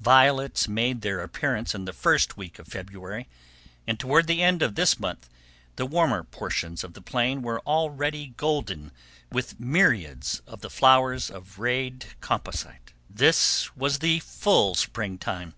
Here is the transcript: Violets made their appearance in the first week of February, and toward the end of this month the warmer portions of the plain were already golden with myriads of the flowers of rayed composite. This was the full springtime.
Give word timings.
Violets 0.00 0.66
made 0.66 1.02
their 1.02 1.20
appearance 1.20 1.72
in 1.72 1.84
the 1.84 1.92
first 1.92 2.36
week 2.36 2.58
of 2.58 2.66
February, 2.66 3.28
and 3.86 4.00
toward 4.00 4.26
the 4.26 4.42
end 4.42 4.60
of 4.60 4.74
this 4.74 4.98
month 4.98 5.28
the 5.76 5.86
warmer 5.86 6.24
portions 6.24 6.82
of 6.82 6.94
the 6.94 7.00
plain 7.00 7.40
were 7.40 7.60
already 7.60 8.34
golden 8.36 8.90
with 9.30 9.60
myriads 9.60 10.42
of 10.44 10.60
the 10.60 10.70
flowers 10.70 11.30
of 11.30 11.60
rayed 11.60 12.04
composite. 12.20 12.92
This 13.08 13.76
was 13.76 14.00
the 14.00 14.18
full 14.18 14.74
springtime. 14.74 15.54